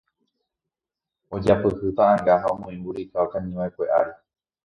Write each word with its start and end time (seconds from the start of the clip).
ojapyhy 1.35 1.91
ta'ãnga 1.99 2.33
ha 2.43 2.47
omoĩ 2.55 2.75
mburika 2.81 3.17
okañyva'ekue 3.25 3.85
ári 3.99 4.13